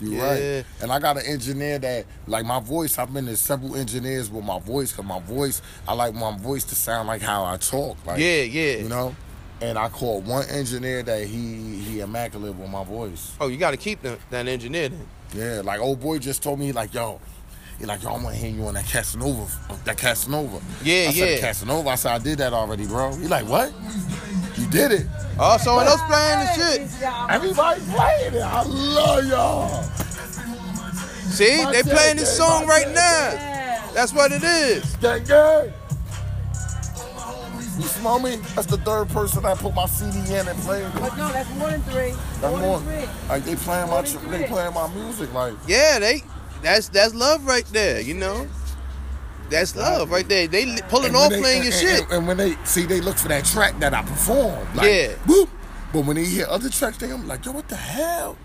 [0.00, 0.56] You're Yeah.
[0.56, 0.64] right.
[0.82, 4.44] And I got an engineer that, like my voice, I've been to several engineers with
[4.44, 7.96] my voice, because my voice, I like my voice to sound like how I talk.
[8.06, 8.76] Like, Yeah, yeah.
[8.78, 9.16] You know?
[9.60, 13.32] And I called one engineer that he he immaculate with my voice.
[13.40, 15.06] Oh, you got to keep the, that engineer then.
[15.34, 17.20] Yeah, like old boy just told me, like, yo,
[17.80, 19.46] he like, yo, I want to hear you on that Casanova,
[19.84, 20.60] that Casanova.
[20.84, 21.40] Yeah, I said, yeah.
[21.40, 21.88] Casanova.
[21.90, 23.14] I said, I did that already, bro.
[23.16, 23.72] He like, what?
[24.68, 25.06] You did it.
[25.38, 27.02] Oh, someone else playing the shit.
[27.30, 28.42] Everybody playing it.
[28.42, 29.82] I love y'all.
[31.30, 33.86] See, My they playing this song my right dad.
[33.86, 33.92] now.
[33.94, 34.96] That's what it is.
[34.96, 35.72] Gang, gang.
[37.76, 38.36] You smell me?
[38.54, 40.90] That's the third person I put my CD in and played.
[40.94, 42.10] But no, that's more than three.
[42.40, 42.80] That's more more.
[42.80, 43.28] than three.
[43.28, 45.32] Like they playing my, More than they playing my music.
[45.32, 46.22] Like Yeah, they.
[46.62, 48.00] That's that's love right there.
[48.00, 48.46] You know.
[49.50, 50.46] That's love right there.
[50.46, 52.02] They pulling off they- playing your and, shit.
[52.04, 54.74] And, and when they see, they look for that track that I perform.
[54.76, 55.14] Like, Yeah.
[55.24, 55.48] Boop.
[55.92, 58.36] But when they hear other tracks, they I'm like, yo, what the hell?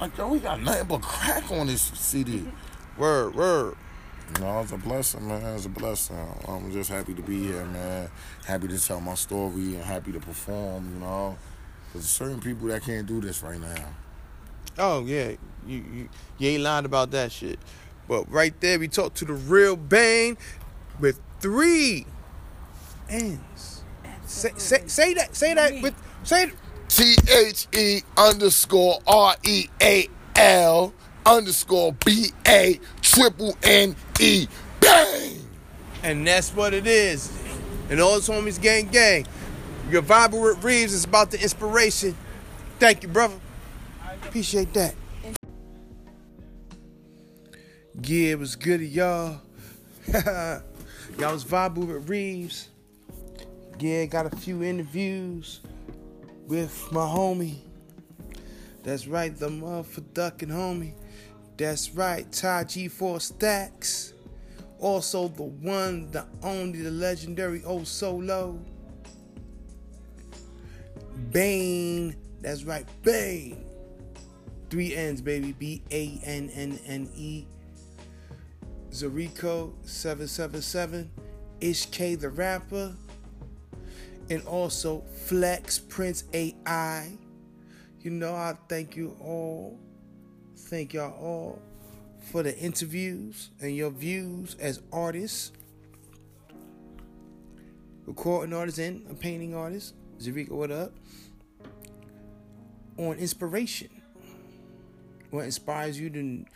[0.00, 2.44] Like, yo, we got nothing but crack on this CD.
[2.98, 3.76] Word, word.
[4.40, 5.54] No, it's a blessing, man.
[5.54, 6.16] It's a blessing.
[6.48, 8.10] I'm just happy to be here, man.
[8.46, 11.36] Happy to tell my story and happy to perform, you know.
[11.92, 13.84] There's certain people that can't do this right now.
[14.78, 15.32] Oh yeah,
[15.66, 17.58] you, you you ain't lying about that shit.
[18.08, 20.36] But right there, we talked to the real Bannne
[21.00, 22.06] with three
[23.08, 23.82] ends.
[24.26, 25.34] Say, say, say that.
[25.34, 25.94] Say that with.
[26.22, 26.52] Say.
[26.88, 34.46] T H E underscore R E A L underscore B A triple N E
[34.80, 35.40] bang.
[36.02, 37.32] And that's what it is.
[37.90, 39.26] And all his homies, gang, gang.
[39.90, 42.16] Your vibe with Reeves is about the inspiration.
[42.78, 43.36] Thank you, brother.
[44.22, 44.94] Appreciate that.
[48.02, 49.40] Yeah, it was good of y'all.
[50.12, 50.62] y'all
[51.18, 52.68] was vibing with Reeves.
[53.78, 55.60] Yeah, got a few interviews
[56.46, 57.60] with my homie.
[58.82, 60.92] That's right, the motherfucking homie.
[61.56, 64.12] That's right, Ty G 4Staxx.
[64.78, 68.58] Also, the one, the only, the legendary O Solo.
[71.32, 72.14] Bannne.
[72.42, 73.64] That's right, Bannne.
[74.68, 75.52] Three N's, baby.
[75.52, 77.46] B A N N N E.
[78.96, 81.10] Zarico 777.
[81.60, 82.94] Ish K the rapper.
[84.30, 87.12] And also Flex Prince AI.
[88.00, 89.78] You know, I thank you all.
[90.56, 91.62] Thank y'all all
[92.30, 95.52] for the interviews and your views as artists,
[98.06, 99.94] recording artists, and a painting artist.
[100.18, 100.92] Zarico, what up?
[102.96, 103.95] On inspiration.
[105.36, 106.46] What inspires you to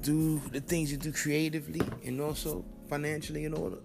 [0.00, 3.82] do the things you do creatively and also financially and all the,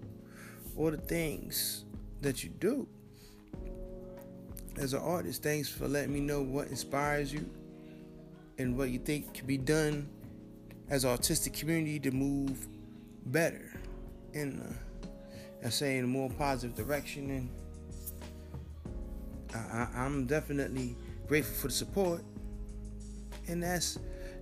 [0.78, 1.84] all the things
[2.22, 2.88] that you do.
[4.78, 7.50] As an artist, thanks for letting me know what inspires you
[8.58, 10.08] and what you think can be done
[10.90, 12.66] as an artistic community to move
[13.26, 13.78] better
[14.32, 17.50] in uh, I say in a more positive direction and
[19.54, 20.96] I, I, I'm definitely
[21.28, 22.24] grateful for the support
[23.50, 24.00] and that's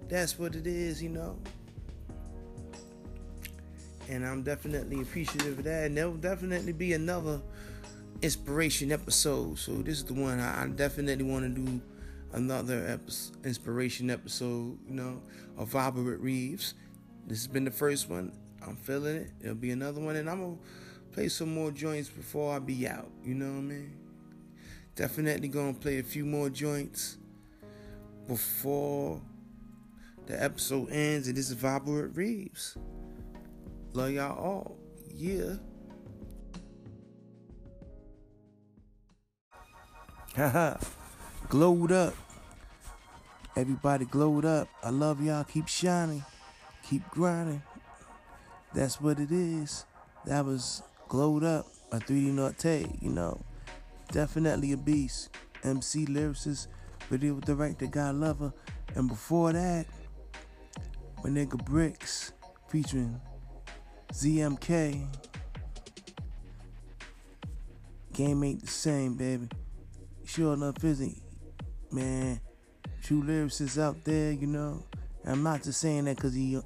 [0.09, 1.37] that's what it is you know
[4.09, 7.41] and I'm definitely appreciative of that and there'll definitely be another
[8.21, 11.81] inspiration episode so this is the one I, I definitely want to do
[12.33, 15.21] another episode, inspiration episode, you know,
[15.57, 16.73] of with Reeves.
[17.27, 18.33] This has been the first one.
[18.65, 19.31] I'm feeling it.
[19.39, 20.57] There'll be another one, and I'm gonna
[21.11, 23.09] play some more joints before I be out.
[23.23, 23.93] You know what I mean?
[24.95, 27.17] Definitely gonna play a few more joints
[28.27, 29.21] before
[30.25, 31.27] the episode ends.
[31.27, 32.77] And this is Vibe with Reeves.
[33.93, 34.77] Love y'all all.
[35.13, 35.55] Yeah.
[40.35, 40.77] Haha.
[41.49, 42.15] glowed up.
[43.55, 44.67] Everybody glowed up.
[44.83, 45.43] I love y'all.
[45.43, 46.23] Keep shining.
[46.89, 47.61] Keep grinding.
[48.73, 49.85] That's what it is.
[50.25, 51.67] That was glowed up.
[51.91, 53.39] A 3D Norte, you know.
[54.11, 55.29] Definitely a beast.
[55.63, 56.67] MC lyricist,
[57.09, 58.51] video director, God lover.
[58.95, 59.85] And before that,
[61.23, 62.33] my nigga Bricks
[62.67, 63.19] featuring
[64.11, 65.07] ZMK.
[68.13, 69.47] Game ain't the same, baby.
[70.25, 71.21] Sure enough, isn't
[71.91, 72.39] Man,
[73.03, 74.83] true lyricists out there, you know.
[75.25, 76.59] I'm not just saying that because he,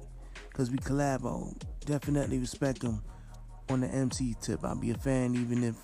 [0.50, 1.54] because we collab on.
[1.84, 3.02] Definitely respect him
[3.68, 4.64] on the MC tip.
[4.64, 5.76] I'll be a fan even if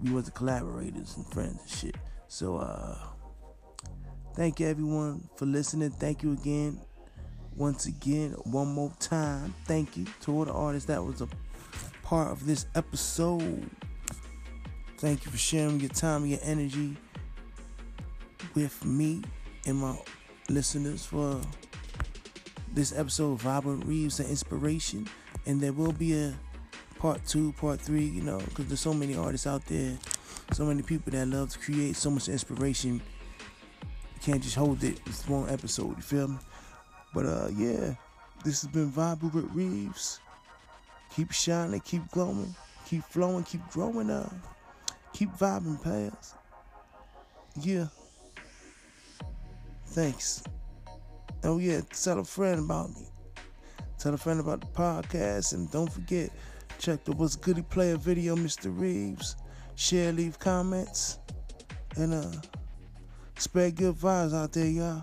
[0.00, 1.96] we wasn't collaborators and friends and shit.
[2.28, 2.96] So uh
[4.34, 5.90] thank you everyone for listening.
[5.90, 6.80] Thank you again.
[7.56, 11.28] Once again, one more time, thank you to all the artists that was a
[12.02, 13.68] part of this episode.
[14.98, 16.96] Thank you for sharing your time your energy
[18.54, 19.22] with me
[19.66, 19.96] and my
[20.48, 21.40] listeners for
[22.72, 25.08] this episode of Robert Reeves and Inspiration.
[25.46, 26.34] And there will be a
[26.98, 29.98] part two, part three, you know, because there's so many artists out there,
[30.52, 32.94] so many people that love to create so much inspiration.
[34.14, 36.38] You can't just hold it with one episode, you feel me?
[37.14, 37.94] But uh yeah,
[38.44, 40.20] this has been Vibe with Reeves.
[41.14, 42.54] Keep shining, keep glowing,
[42.86, 44.32] keep flowing, keep growing up.
[45.12, 46.36] Keep vibing past.
[47.60, 47.86] Yeah.
[49.88, 50.42] Thanks.
[51.44, 53.06] Oh yeah, tell a friend about me.
[53.98, 56.30] Tell a friend about the podcast and don't forget,
[56.78, 58.76] check the What's Goody Player video, Mr.
[58.76, 59.36] Reeves.
[59.74, 61.18] Share, leave comments.
[61.96, 62.32] And uh
[63.36, 65.02] spread good vibes out there, y'all.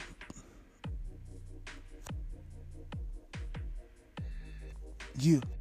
[5.21, 5.58] Yeah.